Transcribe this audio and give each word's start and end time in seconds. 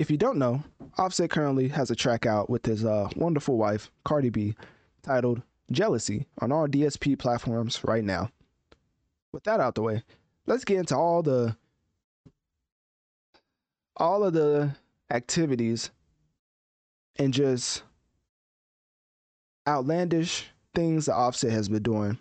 If 0.00 0.10
you 0.10 0.16
don't 0.16 0.38
know, 0.38 0.64
Offset 0.96 1.28
currently 1.28 1.68
has 1.68 1.90
a 1.90 1.94
track 1.94 2.24
out 2.24 2.48
with 2.48 2.64
his 2.64 2.86
uh, 2.86 3.10
wonderful 3.16 3.58
wife, 3.58 3.90
Cardi 4.02 4.30
B, 4.30 4.54
titled 5.02 5.42
Jealousy 5.70 6.26
on 6.38 6.50
all 6.50 6.66
DSP 6.66 7.18
platforms 7.18 7.84
right 7.84 8.02
now. 8.02 8.30
With 9.30 9.44
that 9.44 9.60
out 9.60 9.74
the 9.74 9.82
way, 9.82 10.02
let's 10.46 10.64
get 10.64 10.78
into 10.78 10.96
all 10.96 11.22
the 11.22 11.54
all 13.98 14.24
of 14.24 14.32
the 14.32 14.74
activities 15.10 15.90
and 17.16 17.34
just 17.34 17.82
outlandish 19.68 20.46
things 20.74 21.06
that 21.06 21.14
Offset 21.14 21.52
has 21.52 21.68
been 21.68 21.82
doing. 21.82 22.18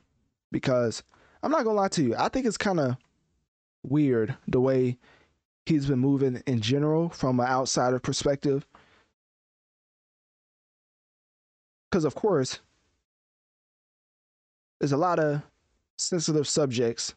Because 0.52 1.02
I'm 1.42 1.52
not 1.52 1.64
gonna 1.64 1.78
lie 1.78 1.88
to 1.88 2.04
you, 2.04 2.16
I 2.18 2.28
think 2.28 2.46
it's 2.46 2.58
kind 2.58 2.82
of 2.82 2.98
weird 3.84 4.36
the 4.50 4.60
way 4.60 4.98
he's 5.70 5.86
been 5.86 6.00
moving 6.00 6.42
in 6.48 6.60
general 6.60 7.10
from 7.10 7.40
an 7.40 7.46
outsider 7.46 8.00
perspective. 8.00 8.66
Because, 11.90 12.06
of 12.06 12.16
course, 12.16 12.60
there's 14.80 14.92
a 14.92 14.98
lot 14.98 15.20
of 15.20 15.42
sensitive 15.98 16.48
subjects. 16.48 17.14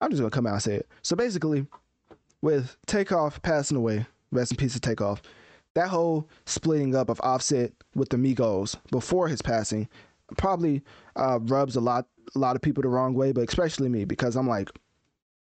I'm 0.00 0.10
just 0.10 0.20
going 0.20 0.30
to 0.30 0.34
come 0.34 0.46
out 0.46 0.54
and 0.54 0.62
say 0.62 0.74
it. 0.74 0.88
So, 1.02 1.16
basically, 1.16 1.66
with 2.42 2.76
Takeoff 2.86 3.40
passing 3.42 3.76
away, 3.76 4.06
rest 4.30 4.50
in 4.50 4.56
peace 4.56 4.74
of 4.74 4.80
Takeoff, 4.80 5.22
that 5.74 5.88
whole 5.88 6.28
splitting 6.44 6.94
up 6.94 7.08
of 7.08 7.20
Offset 7.22 7.72
with 7.94 8.08
the 8.10 8.16
Migos 8.16 8.76
before 8.90 9.28
his 9.28 9.40
passing 9.40 9.88
probably 10.36 10.82
uh, 11.16 11.38
rubs 11.42 11.76
a 11.76 11.80
lot 11.80 12.06
a 12.34 12.38
lot 12.38 12.56
of 12.56 12.62
people 12.62 12.82
the 12.82 12.88
wrong 12.88 13.14
way, 13.14 13.32
but 13.32 13.48
especially 13.48 13.88
me 13.88 14.04
because 14.04 14.36
I'm 14.36 14.48
like, 14.48 14.70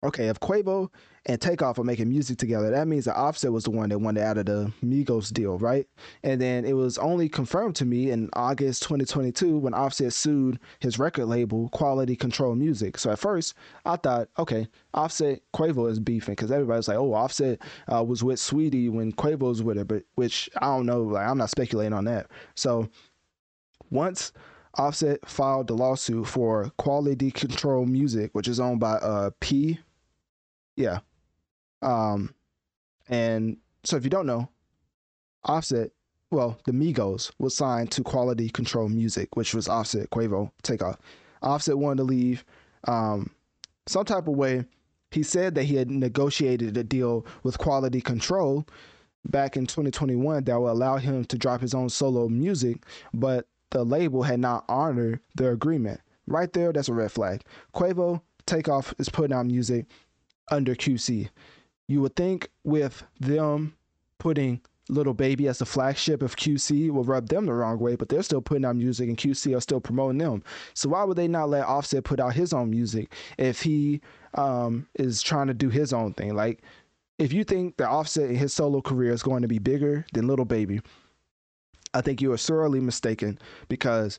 okay, 0.03 0.29
if 0.29 0.41
Quavo 0.41 0.89
and 1.27 1.41
Takeoff 1.41 1.79
are 1.79 1.85
making 1.85 2.09
music 2.09 2.39
together, 2.39 2.71
that 2.71 2.89
means 2.89 3.05
that 3.05 3.17
Offset 3.17 3.53
was 3.53 3.65
the 3.65 3.71
one 3.71 3.91
that 3.91 3.99
wanted 3.99 4.23
out 4.23 4.39
of 4.39 4.47
the 4.47 4.73
Migos 4.83 5.33
deal, 5.33 5.59
right? 5.59 5.87
And 6.23 6.41
then 6.41 6.65
it 6.65 6.73
was 6.73 6.97
only 6.97 7.29
confirmed 7.29 7.77
to 7.77 7.85
me 7.85 8.11
in 8.11 8.31
August 8.33 8.83
2022 8.85 9.59
when 9.59 9.75
Offset 9.75 10.13
sued 10.13 10.59
his 10.79 10.99
record 10.99 11.27
label, 11.27 11.69
Quality 11.71 12.17
Control 12.17 12.55
Music. 12.55 12.97
So 12.97 13.11
at 13.11 13.19
first, 13.19 13.55
I 13.85 13.97
thought, 13.97 14.29
okay, 14.39 14.69
Offset 14.95 15.41
Quavo 15.55 15.91
is 15.91 16.01
beefing 16.01 16.33
because 16.33 16.51
everybody's 16.51 16.89
like, 16.89 16.97
oh, 16.97 17.13
Offset 17.13 17.59
uh, 17.93 18.03
was 18.03 18.25
with 18.25 18.39
Saweetie 18.39 18.91
when 18.91 19.13
Quavo 19.13 19.41
was 19.41 19.63
with 19.63 19.77
her, 19.77 19.85
but 19.85 20.05
which 20.15 20.49
I 20.57 20.67
don't 20.67 20.87
know, 20.87 21.03
like 21.03 21.27
I'm 21.27 21.39
not 21.39 21.51
speculating 21.51 21.93
on 21.93 22.07
that. 22.07 22.29
So 22.55 22.89
once 23.91 24.33
Offset 24.79 25.29
filed 25.29 25.67
the 25.67 25.75
lawsuit 25.75 26.27
for 26.27 26.71
Quality 26.79 27.31
Control 27.31 27.85
Music, 27.85 28.31
which 28.33 28.49
is 28.49 28.61
owned 28.61 28.81
by 28.81 28.93
uh, 28.93 29.31
P 29.41 29.79
yeah. 30.81 31.01
Um, 31.83 32.35
and 33.09 33.59
so 33.85 33.97
if 33.97 34.05
you 34.05 34.11
don't 34.11 34.27
know, 34.27 34.49
Offset, 35.45 35.91
well, 36.31 36.59
the 36.65 36.73
Migos 36.73 37.33
was 37.39 37.57
signed 37.57 37.91
to 37.93 38.03
Quality 38.03 38.49
Control 38.51 38.89
Music, 38.89 39.37
which 39.37 39.55
was 39.55 39.69
Offset, 39.69 40.11
Quavo, 40.11 40.51
Takeoff. 40.63 40.99
Offset 41.43 41.79
wanted 41.79 41.99
to 41.99 42.05
leave. 42.05 42.45
Um, 42.87 43.31
some 43.87 44.05
type 44.05 44.29
of 44.29 44.35
way, 44.35 44.65
he 45.11 45.23
said 45.23 45.55
that 45.55 45.65
he 45.65 45.77
had 45.77 45.91
negotiated 45.91 46.77
a 46.77 46.85
deal 46.85 47.27
with 47.43 47.59
Quality 47.59 48.01
Control 48.01 48.67
back 49.29 49.57
in 49.57 49.67
2021 49.67 50.45
that 50.45 50.61
would 50.61 50.71
allow 50.71 50.97
him 50.97 51.25
to 51.25 51.37
drop 51.39 51.61
his 51.61 51.75
own 51.75 51.89
solo 51.89 52.29
music, 52.29 52.85
but 53.13 53.47
the 53.71 53.85
label 53.85 54.23
had 54.23 54.41
not 54.41 54.65
honored 54.69 55.21
their 55.37 55.53
agreement. 55.53 56.01
Right 56.27 56.53
there, 56.53 56.73
that's 56.73 56.89
a 56.89 56.95
red 56.95 57.11
flag. 57.11 57.43
Quavo, 57.75 58.23
Takeoff 58.47 58.95
is 58.99 59.09
putting 59.09 59.37
out 59.37 59.47
music 59.47 59.87
under 60.51 60.75
QC. 60.75 61.29
You 61.89 62.01
would 62.03 62.17
think 62.17 62.51
with 62.65 63.03
them 63.19 63.75
putting 64.19 64.61
Lil 64.91 65.15
Baby 65.15 65.49
as 65.49 65.59
the 65.59 65.67
flagship 65.67 66.23
of 66.23 66.37
QC 66.37 66.91
will 66.91 67.05
rub 67.05 67.29
them 67.29 67.47
the 67.47 67.53
wrong 67.53 67.79
way, 67.79 67.95
but 67.97 68.09
they're 68.09 68.23
still 68.23 68.41
putting 68.43 68.65
out 68.65 68.77
music 68.77 69.09
and 69.09 69.17
QC 69.17 69.57
are 69.57 69.61
still 69.61 69.81
promoting 69.81 70.19
them. 70.19 70.43
So 70.75 70.89
why 70.91 71.05
would 71.05 71.17
they 71.17 71.29
not 71.29 71.49
let 71.49 71.67
Offset 71.67 72.05
put 72.05 72.21
out 72.21 72.35
his 72.35 72.53
own 72.53 72.71
music 72.71 73.13
if 73.39 73.63
he 73.63 74.01
um, 74.35 74.87
is 74.99 75.23
trying 75.23 75.47
to 75.47 75.55
do 75.55 75.69
his 75.69 75.93
own 75.93 76.13
thing? 76.15 76.35
Like, 76.35 76.63
if 77.19 77.33
you 77.33 77.45
think 77.45 77.77
that 77.77 77.89
Offset 77.89 78.31
in 78.31 78.37
his 78.37 78.53
solo 78.53 78.81
career 78.81 79.13
is 79.13 79.23
going 79.23 79.43
to 79.43 79.49
be 79.49 79.59
bigger 79.59 80.07
than 80.13 80.27
Lil 80.27 80.45
Baby, 80.45 80.81
I 81.93 82.01
think 82.01 82.21
you 82.21 82.33
are 82.33 82.39
sorely 82.39 82.81
mistaken 82.81 83.39
because 83.69 84.19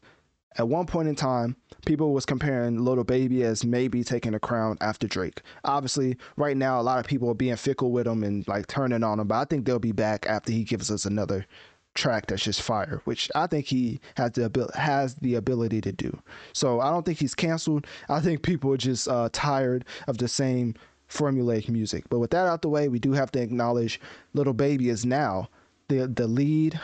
at 0.58 0.68
one 0.68 0.86
point 0.86 1.08
in 1.08 1.16
time, 1.16 1.56
people 1.86 2.14
was 2.14 2.26
comparing 2.26 2.84
Lil 2.84 3.04
Baby 3.04 3.44
as 3.44 3.64
maybe 3.64 4.04
taking 4.04 4.34
the 4.34 4.40
crown 4.40 4.78
after 4.82 5.08
Drake. 5.08 5.42
Obviously, 5.64 6.18
right 6.36 6.58
now 6.58 6.80
a 6.80 6.84
lot 6.84 7.00
of 7.00 7.06
people 7.06 7.30
are 7.30 7.36
being 7.36 7.56
fickle 7.56 7.92
with 7.92 8.08
him 8.08 8.24
and 8.24 8.48
like 8.48 8.68
turning 8.68 9.04
on 9.04 9.20
him, 9.20 9.28
but 9.28 9.36
I 9.36 9.46
think 9.46 9.66
they'll 9.66 9.80
be 9.80 9.92
back 9.92 10.26
after 10.28 10.52
he 10.52 10.64
gives 10.64 10.92
us 10.92 11.06
another 11.06 11.46
track 11.94 12.28
that's 12.28 12.44
just 12.44 12.62
fire, 12.62 13.02
which 13.06 13.30
I 13.36 13.48
think 13.48 13.66
he 13.66 14.00
has 14.16 14.32
the 14.32 14.70
has 14.76 15.16
the 15.16 15.36
ability 15.36 15.82
to 15.82 15.92
do. 15.92 16.18
So 16.54 16.80
I 16.80 16.90
don't 16.90 17.06
think 17.06 17.20
he's 17.20 17.36
canceled. 17.36 17.88
I 18.10 18.20
think 18.20 18.44
people 18.44 18.74
are 18.74 18.78
just 18.78 19.08
uh, 19.08 19.30
tired 19.32 19.86
of 20.08 20.18
the 20.18 20.28
same 20.28 20.76
formulaic 21.10 21.70
music. 21.70 22.06
But 22.10 22.20
with 22.20 22.32
that 22.32 22.48
out 22.48 22.62
the 22.62 22.70
way, 22.70 22.88
we 22.88 23.00
do 23.00 23.12
have 23.14 23.32
to 23.34 23.42
acknowledge 23.42 24.00
Lil 24.34 24.54
Baby 24.54 24.90
is 24.90 25.06
now 25.06 25.50
the 25.88 26.08
the 26.08 26.28
lead 26.28 26.80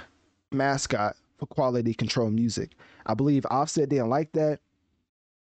mascot 0.52 1.16
for 1.38 1.46
quality 1.46 1.94
control 1.94 2.30
music. 2.30 2.72
I 3.08 3.14
believe 3.14 3.46
Offset 3.50 3.90
didn't 3.90 4.10
like 4.10 4.32
that. 4.34 4.60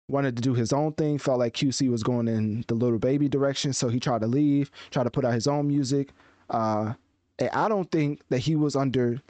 Wanted 0.08 0.36
to 0.36 0.42
do 0.42 0.52
his 0.52 0.72
own 0.72 0.92
thing, 0.92 1.16
felt 1.16 1.38
like 1.38 1.54
QC 1.54 1.88
was 1.88 2.02
going 2.02 2.28
in 2.28 2.64
the 2.68 2.74
Lil 2.74 2.98
Baby 2.98 3.28
direction, 3.28 3.72
so 3.72 3.88
he 3.88 4.00
tried 4.00 4.20
to 4.20 4.26
leave, 4.26 4.70
tried 4.90 5.04
to 5.04 5.10
put 5.10 5.24
out 5.24 5.32
his 5.32 5.46
own 5.46 5.68
music. 5.68 6.10
Uh, 6.50 6.94
and 7.38 7.48
I 7.50 7.68
don't 7.68 7.90
think 7.90 8.20
that 8.28 8.38
he 8.38 8.56
was 8.56 8.76
under 8.76 9.22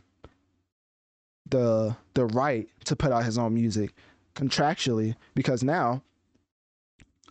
the 1.49 1.95
the 2.15 2.27
right 2.27 2.69
to 2.85 2.97
put 2.97 3.13
out 3.13 3.25
his 3.25 3.39
own 3.39 3.55
music 3.55 3.93
contractually 4.35 5.15
because 5.35 5.63
now 5.63 6.03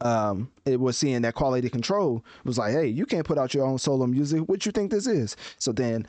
um 0.02 0.52
it 0.66 0.80
was 0.80 0.98
seeing 0.98 1.24
that 1.24 1.34
quality 1.34 1.70
control 1.70 2.24
was 2.44 2.58
like 2.58 2.72
hey 2.72 2.86
you 2.86 3.06
can't 3.06 3.26
put 3.26 3.38
out 3.38 3.54
your 3.54 3.66
own 3.66 3.78
solo 3.78 4.06
music. 4.06 4.42
What 4.42 4.66
you 4.66 4.72
think 4.72 4.92
this 4.92 5.08
is? 5.08 5.36
So 5.58 5.72
then 5.72 6.06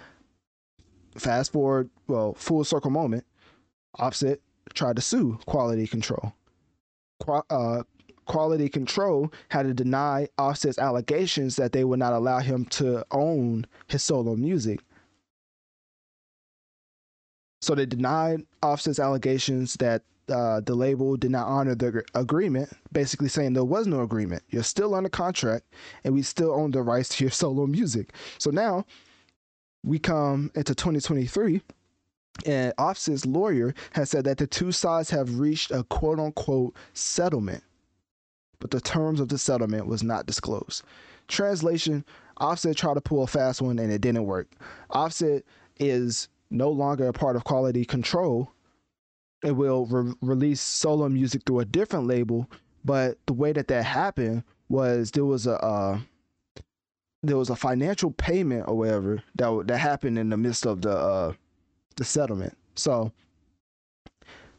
fast 1.17 1.53
forward 1.53 1.91
well 2.07 2.35
full 2.35 2.65
circle 2.65 2.91
moment 2.91 3.25
offset 3.99 4.41
tried 4.75 4.97
to 4.97 5.03
sue 5.03 5.39
quality 5.47 5.87
control 5.87 6.35
uh, 7.29 7.83
quality 8.27 8.69
control 8.69 9.33
had 9.49 9.65
to 9.65 9.75
deny 9.75 10.29
Offset's 10.39 10.79
allegations 10.79 11.57
that 11.57 11.73
they 11.73 11.85
would 11.85 11.99
not 11.99 12.13
allow 12.13 12.39
him 12.39 12.65
to 12.67 13.05
own 13.11 13.67
his 13.89 14.03
solo 14.03 14.37
music. 14.37 14.81
So 17.61 17.75
they 17.75 17.87
denied 17.87 18.43
Offset's 18.63 18.99
allegations 18.99 19.75
that 19.75 20.03
uh, 20.29 20.61
the 20.61 20.75
label 20.75 21.17
did 21.17 21.31
not 21.31 21.47
honor 21.47 21.75
the 21.75 22.05
agreement, 22.15 22.71
basically 22.93 23.29
saying 23.29 23.53
there 23.53 23.65
was 23.65 23.87
no 23.87 24.01
agreement. 24.01 24.43
You're 24.51 24.63
still 24.63 24.95
under 24.95 25.09
contract, 25.09 25.67
and 26.05 26.15
we 26.15 26.23
still 26.23 26.53
own 26.53 26.71
the 26.71 26.83
rights 26.83 27.09
to 27.11 27.25
your 27.25 27.31
solo 27.43 27.67
music. 27.67 28.13
So 28.39 28.51
now 28.51 28.85
we 29.85 29.99
come 29.99 30.51
into 30.55 30.75
2023 30.75 31.61
and 32.47 32.73
Offset's 32.79 33.27
lawyer 33.27 33.75
has 33.93 34.11
said 34.11 34.25
that 34.25 34.39
the 34.39 34.47
two 34.47 34.73
sides 34.73 35.11
have 35.11 35.39
reached 35.39 35.71
a 35.71 35.85
quote 35.85 36.19
unquote 36.19 36.75
settlement, 36.95 37.63
but 38.59 38.71
the 38.71 38.81
terms 38.81 39.21
of 39.21 39.29
the 39.29 39.39
settlement 39.39 39.87
was 39.87 40.03
not 40.03 40.27
disclosed. 40.27 40.83
translation, 41.29 42.05
Offset 42.39 42.77
tried 42.77 42.95
to 42.95 43.01
pull 43.01 43.23
a 43.23 43.27
fast 43.27 43.63
one 43.63 43.79
and 43.79 43.93
it 43.93 44.01
didn't 44.01 44.25
work. 44.25 44.49
Offset 44.91 45.45
is 45.79 46.29
no 46.51 46.71
longer 46.71 47.07
a 47.07 47.13
part 47.13 47.37
of 47.37 47.45
quality 47.45 47.85
control. 47.85 48.51
It 49.45 49.53
will 49.53 49.87
re- 49.87 50.15
release 50.21 50.61
solo 50.61 51.09
music 51.09 51.43
through 51.45 51.61
a 51.61 51.65
different 51.65 52.07
label, 52.07 52.49
but 52.85 53.19
the 53.27 53.33
way 53.33 53.53
that 53.53 53.69
that 53.69 53.85
happened 53.85 54.45
was 54.69 55.11
there 55.11 55.25
was 55.25 55.47
a 55.47 55.63
uh, 55.63 55.99
there 57.23 57.37
was 57.37 57.51
a 57.51 57.57
financial 57.57 58.11
payment 58.11 58.67
or 58.67 58.77
whatever 58.77 59.23
that 59.37 59.65
that 59.67 59.79
happened 59.79 60.19
in 60.19 60.31
the 60.31 60.37
midst 60.37 60.67
of 60.67 60.83
the 60.83 60.97
uh, 60.97 61.33
the 61.93 62.05
settlement. 62.05 62.57
So 62.75 63.13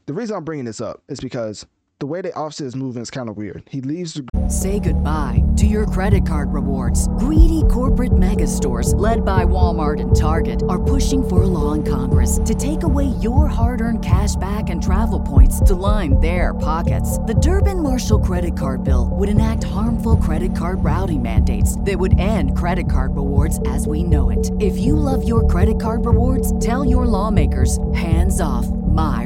the 0.06 0.14
reason 0.14 0.36
I'm 0.36 0.44
bringing 0.44 0.66
this 0.66 0.82
up 0.82 1.02
is 1.08 1.20
because 1.20 1.66
the 2.04 2.08
way 2.08 2.20
they 2.20 2.34
Offset 2.34 2.68
is 2.68 2.76
moving 2.76 3.02
is 3.02 3.10
kind 3.10 3.30
of 3.30 3.38
weird. 3.38 3.64
He 3.70 3.80
leaves 3.80 4.14
the 4.14 4.28
Say 4.50 4.78
goodbye 4.78 5.42
to 5.56 5.66
your 5.66 5.86
credit 5.86 6.26
card 6.28 6.52
rewards. 6.52 7.08
Greedy 7.18 7.64
corporate 7.72 8.18
mega 8.18 8.46
stores, 8.46 8.94
led 8.96 9.24
by 9.24 9.46
Walmart 9.46 10.02
and 10.02 10.14
Target, 10.14 10.64
are 10.68 10.84
pushing 10.84 11.26
for 11.26 11.44
a 11.44 11.48
law 11.48 11.72
in 11.72 11.84
Congress 11.86 12.40
to 12.44 12.54
take 12.54 12.84
away 12.84 13.06
your 13.22 13.48
hard 13.48 13.80
earned 13.80 14.04
cash 14.04 14.36
back 14.36 14.70
and 14.70 14.84
travel 14.84 15.22
points 15.22 15.62
to 15.62 15.76
line 15.76 16.20
their 16.20 16.54
pockets. 16.54 17.20
The 17.20 17.36
Durbin 17.36 17.82
Marshall 17.82 18.20
credit 18.20 18.58
card 18.58 18.84
bill 18.84 19.08
would 19.14 19.30
enact 19.30 19.64
harmful 19.64 20.18
credit 20.18 20.54
card 20.58 20.84
routing 20.84 21.24
mandates 21.24 21.80
that 21.82 21.98
would 21.98 22.20
end 22.20 22.58
credit 22.58 22.92
card 22.92 23.16
rewards 23.16 23.62
as 23.68 23.88
we 23.88 24.04
know 24.04 24.30
it. 24.30 24.52
If 24.60 24.78
you 24.78 24.98
love 24.98 25.26
your 25.26 25.48
credit 25.48 25.80
card 25.80 26.06
rewards, 26.06 26.52
tell 26.60 26.84
your 26.84 27.06
lawmakers 27.06 27.80
hands 27.94 28.42
off 28.42 28.68
my 28.68 29.26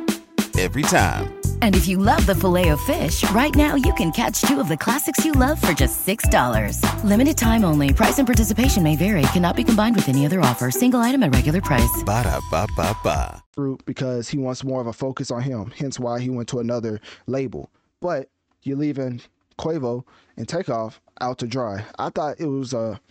Every 0.61 0.83
time. 0.83 1.41
And 1.63 1.75
if 1.75 1.87
you 1.87 1.97
love 1.97 2.23
the 2.27 2.35
filet 2.35 2.69
of 2.69 2.79
fish, 2.81 3.27
right 3.31 3.55
now 3.55 3.73
you 3.73 3.91
can 3.95 4.11
catch 4.11 4.41
two 4.41 4.59
of 4.59 4.67
the 4.67 4.77
classics 4.77 5.25
you 5.25 5.31
love 5.31 5.59
for 5.59 5.73
just 5.73 6.05
$6. 6.05 7.03
Limited 7.03 7.35
time 7.35 7.65
only. 7.65 7.93
Price 7.93 8.19
and 8.19 8.27
participation 8.27 8.83
may 8.83 8.95
vary. 8.95 9.23
Cannot 9.33 9.55
be 9.55 9.63
combined 9.63 9.95
with 9.95 10.07
any 10.07 10.23
other 10.23 10.39
offer. 10.39 10.69
Single 10.69 10.99
item 10.99 11.23
at 11.23 11.33
regular 11.33 11.61
price. 11.61 12.03
Ba 12.05 12.21
da 12.25 12.39
ba 12.51 12.67
ba 12.77 12.95
ba. 13.03 13.41
fruit 13.53 13.81
because 13.85 14.29
he 14.29 14.37
wants 14.37 14.63
more 14.63 14.79
of 14.79 14.85
a 14.85 14.93
focus 14.93 15.31
on 15.31 15.41
him. 15.41 15.71
Hence 15.75 15.99
why 15.99 16.19
he 16.19 16.29
went 16.29 16.47
to 16.49 16.59
another 16.59 16.99
label. 17.25 17.71
But 17.99 18.29
you're 18.61 18.77
leaving 18.77 19.19
Quavo 19.57 20.03
and 20.37 20.47
Takeoff 20.47 21.01
out 21.21 21.39
to 21.39 21.47
dry. 21.47 21.85
I 21.97 22.09
thought 22.09 22.39
it 22.39 22.45
was 22.45 22.71
a 22.73 23.01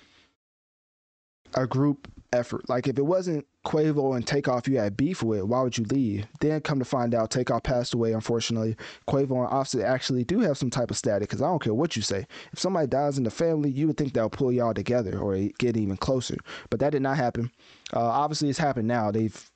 a 1.54 1.66
group 1.66 2.06
effort. 2.32 2.68
Like 2.68 2.86
if 2.86 2.96
it 2.96 3.02
wasn't 3.06 3.44
Quavo 3.64 4.16
and 4.16 4.26
Takeoff 4.26 4.66
you 4.66 4.78
had 4.78 4.96
beef 4.96 5.22
with, 5.22 5.42
why 5.42 5.60
would 5.60 5.76
you 5.76 5.84
leave? 5.84 6.26
Then 6.40 6.62
come 6.62 6.78
to 6.78 6.84
find 6.84 7.14
out 7.14 7.30
Takeoff 7.30 7.62
passed 7.62 7.92
away. 7.92 8.12
Unfortunately, 8.12 8.74
Quavo 9.06 9.44
and 9.44 9.52
Offset 9.52 9.82
actually 9.82 10.24
do 10.24 10.40
have 10.40 10.56
some 10.56 10.70
type 10.70 10.90
of 10.90 10.96
static. 10.96 11.28
Because 11.28 11.42
I 11.42 11.46
don't 11.46 11.62
care 11.62 11.74
what 11.74 11.94
you 11.94 12.00
say. 12.00 12.26
If 12.52 12.58
somebody 12.58 12.86
dies 12.86 13.18
in 13.18 13.24
the 13.24 13.30
family, 13.30 13.70
you 13.70 13.86
would 13.86 13.98
think 13.98 14.14
they'll 14.14 14.30
pull 14.30 14.50
y'all 14.50 14.72
together 14.72 15.18
or 15.18 15.36
get 15.58 15.76
even 15.76 15.98
closer. 15.98 16.38
But 16.70 16.80
that 16.80 16.92
did 16.92 17.02
not 17.02 17.18
happen. 17.18 17.50
Uh, 17.92 18.00
obviously, 18.00 18.48
it's 18.48 18.58
happened 18.58 18.88
now. 18.88 19.10
They've 19.10 19.50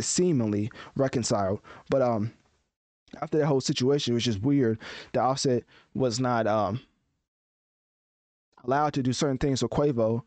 seemingly 0.00 0.70
reconciled. 0.96 1.60
But 1.90 2.00
um, 2.00 2.32
after 3.20 3.36
that 3.38 3.46
whole 3.46 3.60
situation, 3.60 4.12
it 4.12 4.14
was 4.14 4.24
just 4.24 4.40
weird. 4.40 4.78
The 5.12 5.20
Offset 5.20 5.64
was 5.94 6.18
not 6.18 6.46
um 6.46 6.80
allowed 8.64 8.94
to 8.94 9.02
do 9.02 9.12
certain 9.12 9.38
things 9.38 9.62
with 9.62 9.72
Quavo. 9.72 10.26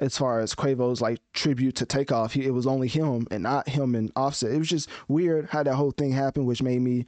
As 0.00 0.18
far 0.18 0.40
as 0.40 0.54
Quavo's 0.54 1.00
like 1.00 1.20
tribute 1.32 1.76
to 1.76 1.86
Takeoff, 1.86 2.32
he, 2.32 2.44
it 2.44 2.50
was 2.50 2.66
only 2.66 2.88
him 2.88 3.26
and 3.30 3.44
not 3.44 3.68
him 3.68 3.94
and 3.94 4.10
Offset. 4.16 4.52
It 4.52 4.58
was 4.58 4.68
just 4.68 4.88
weird 5.08 5.48
how 5.50 5.62
that 5.62 5.74
whole 5.74 5.92
thing 5.92 6.12
happened, 6.12 6.46
which 6.46 6.62
made 6.62 6.80
me 6.80 7.06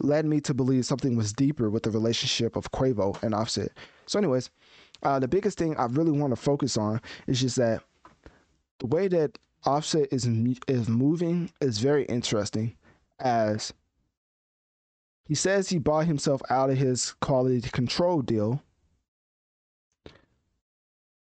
led 0.00 0.26
me 0.26 0.40
to 0.40 0.52
believe 0.52 0.84
something 0.84 1.16
was 1.16 1.32
deeper 1.32 1.70
with 1.70 1.84
the 1.84 1.90
relationship 1.90 2.56
of 2.56 2.72
Quavo 2.72 3.22
and 3.22 3.34
Offset. 3.34 3.70
So, 4.06 4.18
anyways, 4.18 4.50
uh, 5.04 5.18
the 5.18 5.28
biggest 5.28 5.58
thing 5.58 5.76
I 5.76 5.84
really 5.86 6.10
want 6.10 6.32
to 6.32 6.36
focus 6.40 6.76
on 6.76 7.00
is 7.26 7.40
just 7.40 7.56
that 7.56 7.82
the 8.80 8.86
way 8.86 9.08
that 9.08 9.38
Offset 9.64 10.08
is 10.12 10.28
is 10.68 10.88
moving 10.88 11.50
is 11.60 11.78
very 11.78 12.04
interesting, 12.04 12.74
as 13.18 13.72
he 15.26 15.34
says 15.34 15.68
he 15.68 15.78
bought 15.78 16.06
himself 16.06 16.42
out 16.50 16.70
of 16.70 16.76
his 16.76 17.14
quality 17.20 17.60
control 17.70 18.20
deal. 18.20 18.62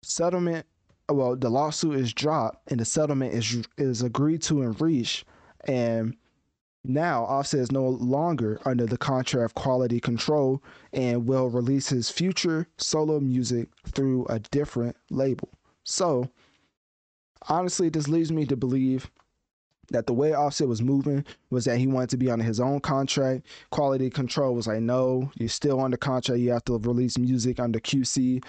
Settlement, 0.01 0.65
well, 1.09 1.35
the 1.35 1.49
lawsuit 1.49 1.97
is 1.97 2.13
dropped 2.13 2.71
and 2.71 2.79
the 2.79 2.85
settlement 2.85 3.33
is 3.33 3.67
is 3.77 4.01
agreed 4.01 4.41
to 4.43 4.61
and 4.61 4.79
reached, 4.79 5.25
and 5.65 6.15
now 6.85 7.23
Offset 7.23 7.61
is 7.61 7.71
no 7.71 7.87
longer 7.87 8.59
under 8.65 8.85
the 8.85 8.97
contract 8.97 9.45
of 9.45 9.53
quality 9.55 9.99
control 9.99 10.61
and 10.91 11.27
will 11.27 11.49
release 11.49 11.87
his 11.89 12.09
future 12.09 12.67
solo 12.77 13.19
music 13.19 13.69
through 13.87 14.25
a 14.25 14.39
different 14.39 14.97
label. 15.09 15.49
So, 15.85 16.29
honestly, 17.47 17.89
this 17.89 18.07
leads 18.09 18.31
me 18.31 18.45
to 18.47 18.57
believe 18.57 19.09
that 19.91 20.07
the 20.07 20.13
way 20.13 20.33
Offset 20.33 20.67
was 20.67 20.81
moving 20.81 21.25
was 21.49 21.65
that 21.65 21.77
he 21.77 21.87
wanted 21.87 22.09
to 22.09 22.17
be 22.17 22.29
under 22.29 22.43
his 22.43 22.59
own 22.59 22.79
contract. 22.79 23.45
Quality 23.69 24.09
control 24.09 24.55
was 24.55 24.67
like, 24.67 24.81
no, 24.81 25.31
you're 25.35 25.49
still 25.49 25.79
under 25.79 25.97
contract. 25.97 26.41
You 26.41 26.51
have 26.51 26.65
to 26.65 26.77
release 26.79 27.17
music 27.17 27.59
under 27.59 27.79
QC. 27.79 28.43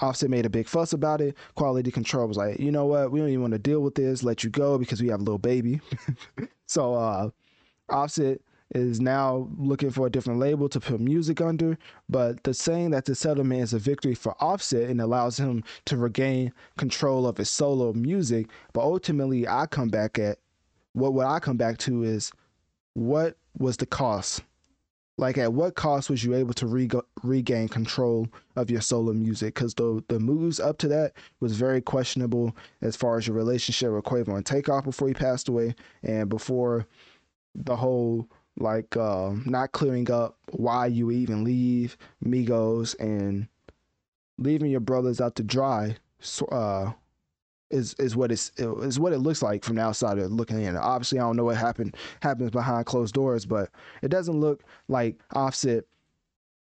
Offset 0.00 0.30
made 0.30 0.46
a 0.46 0.50
big 0.50 0.66
fuss 0.66 0.92
about 0.92 1.20
it. 1.20 1.36
Quality 1.54 1.90
control 1.90 2.26
was 2.26 2.36
like, 2.36 2.58
you 2.58 2.72
know 2.72 2.86
what? 2.86 3.10
We 3.12 3.20
don't 3.20 3.28
even 3.28 3.42
want 3.42 3.52
to 3.52 3.58
deal 3.58 3.80
with 3.80 3.94
this. 3.94 4.22
Let 4.22 4.42
you 4.42 4.50
go 4.50 4.78
because 4.78 5.02
we 5.02 5.08
have 5.08 5.20
a 5.20 5.24
Lil 5.24 5.38
Baby. 5.38 5.80
so 6.66 6.94
uh, 6.94 7.30
Offset 7.90 8.40
is 8.74 9.00
now 9.00 9.48
looking 9.58 9.90
for 9.90 10.06
a 10.06 10.10
different 10.10 10.40
label 10.40 10.68
to 10.70 10.80
put 10.80 11.00
music 11.00 11.40
under. 11.40 11.76
But 12.08 12.42
the 12.42 12.54
saying 12.54 12.90
that 12.90 13.04
the 13.04 13.14
settlement 13.14 13.62
is 13.62 13.74
a 13.74 13.78
victory 13.78 14.14
for 14.14 14.34
Offset 14.42 14.88
and 14.88 15.00
allows 15.00 15.38
him 15.38 15.62
to 15.86 15.96
regain 15.96 16.52
control 16.78 17.26
of 17.26 17.36
his 17.36 17.50
solo 17.50 17.92
music. 17.92 18.48
But 18.72 18.82
ultimately, 18.82 19.46
I 19.46 19.66
come 19.66 19.88
back 19.88 20.18
at 20.18 20.38
what 20.94 21.12
what 21.12 21.26
I 21.26 21.38
come 21.38 21.56
back 21.56 21.78
to 21.78 22.02
is 22.02 22.32
what 22.94 23.36
was 23.58 23.76
the 23.76 23.86
cost? 23.86 24.42
Like 25.18 25.36
at 25.38 25.52
what 25.52 25.74
cost 25.74 26.08
was 26.08 26.24
you 26.24 26.34
able 26.34 26.54
to 26.54 26.66
reg- 26.66 26.96
regain 27.22 27.68
control 27.68 28.28
of 28.56 28.70
your 28.70 28.80
solo 28.80 29.12
music? 29.12 29.54
Because 29.54 29.74
the 29.74 30.02
the 30.08 30.18
moves 30.18 30.58
up 30.58 30.78
to 30.78 30.88
that 30.88 31.12
was 31.40 31.56
very 31.56 31.80
questionable 31.80 32.56
as 32.80 32.96
far 32.96 33.18
as 33.18 33.26
your 33.26 33.36
relationship 33.36 33.92
with 33.92 34.04
Quavo 34.04 34.36
and 34.36 34.46
Takeoff 34.46 34.84
before 34.84 35.08
he 35.08 35.14
passed 35.14 35.48
away, 35.48 35.74
and 36.02 36.28
before 36.28 36.86
the 37.54 37.76
whole 37.76 38.28
like 38.58 38.96
uh, 38.96 39.32
not 39.44 39.72
clearing 39.72 40.10
up 40.10 40.36
why 40.50 40.86
you 40.86 41.10
even 41.10 41.44
leave 41.44 41.96
Migos 42.24 42.98
and 42.98 43.48
leaving 44.38 44.70
your 44.70 44.80
brothers 44.80 45.20
out 45.20 45.36
to 45.36 45.42
dry. 45.42 45.96
Uh, 46.50 46.92
is 47.72 47.94
is 47.94 48.14
what 48.14 48.30
it's 48.30 48.52
is 48.58 49.00
what 49.00 49.12
it 49.12 49.18
looks 49.18 49.42
like 49.42 49.64
from 49.64 49.76
the 49.76 49.82
outside 49.82 50.18
of 50.18 50.30
looking 50.30 50.60
in. 50.62 50.76
Obviously, 50.76 51.18
I 51.18 51.22
don't 51.22 51.36
know 51.36 51.44
what 51.44 51.56
happened 51.56 51.96
happens 52.20 52.50
behind 52.50 52.86
closed 52.86 53.14
doors, 53.14 53.46
but 53.46 53.70
it 54.02 54.08
doesn't 54.08 54.38
look 54.38 54.62
like 54.88 55.18
Offset 55.34 55.84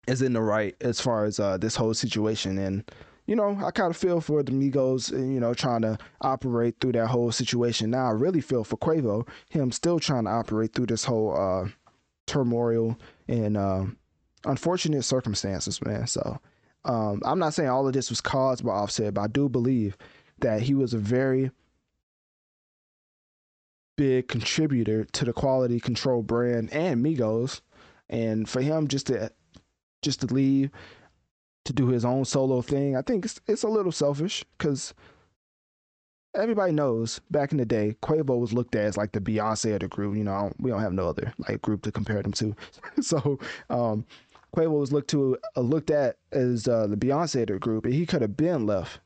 is 0.06 0.22
in 0.22 0.32
the 0.32 0.40
right 0.40 0.74
as 0.80 1.00
far 1.00 1.24
as 1.24 1.38
uh, 1.38 1.58
this 1.58 1.76
whole 1.76 1.94
situation. 1.94 2.58
And 2.58 2.90
you 3.26 3.36
know, 3.36 3.58
I 3.64 3.70
kind 3.70 3.90
of 3.90 3.96
feel 3.96 4.20
for 4.20 4.42
the 4.42 4.52
Migos, 4.52 5.10
you 5.12 5.40
know, 5.40 5.54
trying 5.54 5.82
to 5.82 5.98
operate 6.22 6.76
through 6.80 6.92
that 6.92 7.06
whole 7.06 7.30
situation. 7.30 7.90
Now, 7.90 8.06
I 8.06 8.10
really 8.10 8.40
feel 8.40 8.64
for 8.64 8.76
Quavo, 8.76 9.28
him 9.48 9.70
still 9.70 10.00
trying 10.00 10.24
to 10.24 10.30
operate 10.30 10.72
through 10.74 10.86
this 10.86 11.04
whole 11.04 11.36
uh, 11.36 11.68
turmoil 12.26 12.98
and 13.28 13.56
uh, 13.56 13.84
unfortunate 14.44 15.02
circumstances, 15.02 15.84
man. 15.84 16.06
So. 16.06 16.40
Um, 16.84 17.22
I'm 17.24 17.38
not 17.38 17.54
saying 17.54 17.68
all 17.68 17.86
of 17.86 17.92
this 17.92 18.10
was 18.10 18.20
caused 18.20 18.64
by 18.64 18.72
Offset, 18.72 19.14
but 19.14 19.20
I 19.20 19.26
do 19.28 19.48
believe 19.48 19.96
that 20.42 20.62
he 20.62 20.74
was 20.74 20.92
a 20.94 20.98
very 20.98 21.50
big 23.96 24.28
contributor 24.28 25.04
to 25.04 25.24
the 25.24 25.32
quality 25.32 25.80
control 25.80 26.22
brand 26.22 26.72
and 26.72 27.04
Migos. 27.04 27.60
And 28.08 28.48
for 28.48 28.60
him 28.60 28.88
just 28.88 29.06
to 29.06 29.30
just 30.02 30.20
to 30.20 30.26
leave 30.26 30.70
to 31.64 31.72
do 31.72 31.88
his 31.88 32.04
own 32.04 32.24
solo 32.24 32.60
thing, 32.60 32.96
I 32.96 33.02
think 33.02 33.24
it's 33.24 33.40
it's 33.46 33.62
a 33.62 33.68
little 33.68 33.92
selfish 33.92 34.44
because 34.58 34.92
everybody 36.34 36.72
knows 36.72 37.20
back 37.30 37.52
in 37.52 37.58
the 37.58 37.64
day, 37.64 37.96
Quavo 38.02 38.38
was 38.38 38.52
looked 38.52 38.74
at 38.74 38.84
as 38.84 38.96
like 38.96 39.12
the 39.12 39.20
Beyonce 39.20 39.74
of 39.74 39.80
the 39.80 39.88
group. 39.88 40.16
You 40.16 40.24
know, 40.24 40.52
we 40.58 40.70
don't 40.70 40.82
have 40.82 40.92
no 40.92 41.08
other 41.08 41.32
like 41.48 41.62
group 41.62 41.82
to 41.82 41.92
compare 41.92 42.22
them 42.22 42.32
to. 42.32 42.54
so 43.00 43.38
um, 43.70 44.04
Quavo 44.54 44.80
was 44.80 44.92
looked 44.92 45.10
to 45.10 45.38
uh, 45.56 45.60
looked 45.60 45.90
at 45.90 46.16
as 46.32 46.68
uh, 46.68 46.86
the 46.86 46.96
Beyonce 46.96 47.42
of 47.42 47.48
the 47.48 47.58
group, 47.58 47.84
and 47.84 47.94
he 47.94 48.06
could 48.06 48.22
have 48.22 48.36
been 48.36 48.66
left 48.66 49.00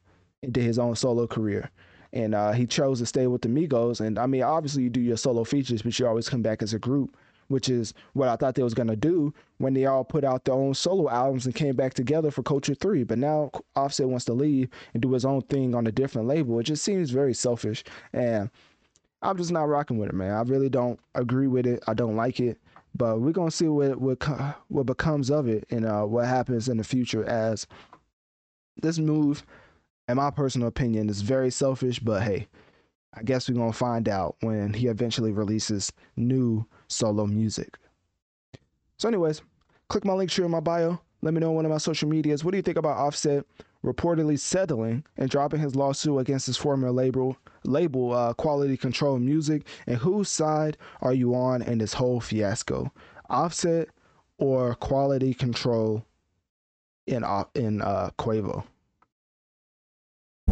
did 0.52 0.64
his 0.64 0.78
own 0.78 0.96
solo 0.96 1.26
career. 1.26 1.70
And 2.12 2.34
uh, 2.34 2.52
he 2.52 2.66
chose 2.66 2.98
to 3.00 3.06
stay 3.06 3.26
with 3.26 3.42
the 3.42 3.48
Migos. 3.48 4.00
And 4.00 4.18
I 4.18 4.26
mean, 4.26 4.42
obviously, 4.42 4.84
you 4.84 4.90
do 4.90 5.00
your 5.00 5.16
solo 5.16 5.44
features, 5.44 5.82
but 5.82 5.98
you 5.98 6.06
always 6.06 6.28
come 6.28 6.42
back 6.42 6.62
as 6.62 6.72
a 6.74 6.78
group. 6.78 7.16
which 7.48 7.68
is 7.68 7.94
what 8.14 8.28
I 8.28 8.36
thought 8.36 8.54
they 8.54 8.62
was 8.62 8.74
gonna 8.74 8.96
do 8.96 9.32
when 9.58 9.74
they 9.74 9.86
all 9.86 10.04
put 10.04 10.24
out 10.24 10.44
their 10.44 10.54
own 10.54 10.74
solo 10.74 11.08
albums 11.08 11.46
and 11.46 11.54
came 11.54 11.76
back 11.76 11.94
together 11.94 12.30
for 12.30 12.42
Culture 12.42 12.74
Three. 12.74 13.04
But 13.04 13.18
now 13.18 13.50
Offset 13.74 14.08
wants 14.08 14.24
to 14.26 14.32
leave 14.32 14.68
and 14.94 15.02
do 15.02 15.12
his 15.12 15.24
own 15.24 15.42
thing 15.42 15.74
on 15.74 15.86
a 15.86 15.92
different 15.92 16.28
label. 16.28 16.58
It 16.58 16.64
just 16.64 16.84
seems 16.84 17.10
very 17.10 17.34
selfish, 17.34 17.84
and 18.12 18.50
I'm 19.22 19.36
just 19.36 19.52
not 19.52 19.68
rocking 19.68 19.98
with 19.98 20.10
it, 20.10 20.14
man. 20.14 20.32
I 20.32 20.42
really 20.42 20.68
don't 20.68 20.98
agree 21.14 21.46
with 21.46 21.66
it. 21.66 21.82
I 21.86 21.94
don't 21.94 22.16
like 22.16 22.40
it. 22.40 22.58
But 22.94 23.20
we're 23.20 23.32
gonna 23.32 23.50
see 23.50 23.68
what 23.68 24.00
what 24.00 24.22
what 24.68 24.86
becomes 24.86 25.30
of 25.30 25.48
it 25.48 25.64
and 25.70 25.84
uh, 25.86 26.04
what 26.04 26.26
happens 26.26 26.68
in 26.68 26.78
the 26.78 26.84
future 26.84 27.24
as 27.24 27.66
this 28.82 28.98
move, 28.98 29.44
in 30.08 30.16
my 30.16 30.30
personal 30.30 30.68
opinion, 30.68 31.08
is 31.08 31.22
very 31.22 31.50
selfish. 31.50 31.98
But 31.98 32.22
hey, 32.22 32.48
I 33.14 33.22
guess 33.22 33.48
we're 33.48 33.56
gonna 33.56 33.72
find 33.72 34.08
out 34.08 34.36
when 34.40 34.72
he 34.72 34.88
eventually 34.88 35.32
releases 35.32 35.92
new 36.16 36.66
solo 36.88 37.26
music. 37.26 37.78
So, 38.98 39.08
anyways, 39.08 39.42
click 39.88 40.04
my 40.04 40.12
link 40.12 40.30
here 40.30 40.44
in 40.44 40.50
my 40.50 40.60
bio. 40.60 41.00
Let 41.22 41.34
me 41.34 41.40
know 41.40 41.50
on 41.50 41.56
one 41.56 41.64
of 41.64 41.70
my 41.70 41.78
social 41.78 42.08
medias. 42.08 42.44
What 42.44 42.52
do 42.52 42.58
you 42.58 42.62
think 42.62 42.76
about 42.76 42.98
Offset 42.98 43.44
reportedly 43.84 44.38
settling 44.38 45.04
and 45.16 45.30
dropping 45.30 45.60
his 45.60 45.75
lawsuit 45.75 46.18
against 46.20 46.46
his 46.46 46.56
former 46.56 46.90
label, 46.90 47.36
label 47.64 48.12
uh, 48.12 48.34
Quality 48.34 48.76
Control 48.76 49.18
Music? 49.18 49.66
And 49.86 49.96
whose 49.96 50.28
side 50.28 50.76
are 51.00 51.14
you 51.14 51.34
on 51.34 51.62
in 51.62 51.78
this 51.78 51.94
whole 51.94 52.20
fiasco? 52.20 52.92
Offset 53.28 53.88
or 54.38 54.75
Quality 54.75 55.34
Control 55.34 56.04
in 57.06 57.25
in 57.54 57.82
uh, 57.82 58.10
Quavo? 58.18 58.64